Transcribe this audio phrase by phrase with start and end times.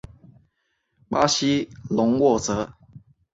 [1.11, 2.73] 巴西隆沃泽。